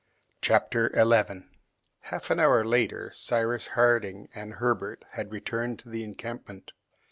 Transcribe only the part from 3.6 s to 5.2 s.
Harding and Herbert